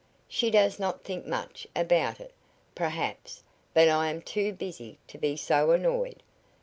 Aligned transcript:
She 0.27 0.49
does 0.49 0.79
not 0.79 1.03
think 1.03 1.27
much 1.27 1.67
about 1.75 2.19
it, 2.19 2.33
perhaps, 2.73 3.43
but 3.75 3.87
I 3.87 4.07
am 4.09 4.23
too 4.23 4.51
busy 4.51 4.97
to 5.07 5.19
be 5.19 5.37
so 5.37 5.69
annoyed. 5.69 6.23